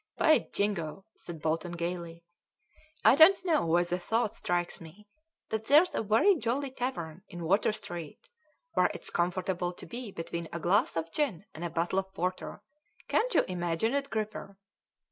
[0.17, 2.23] "By Jingo!" said Bolton gaily,
[3.05, 5.05] "I don't know why the thought strikes me
[5.49, 8.17] that there's a very jolly tavern in Water street
[8.73, 12.63] where it's comfortable to be between a glass of gin and a bottle of porter.
[13.07, 14.57] Can't you imagine it, Gripper?"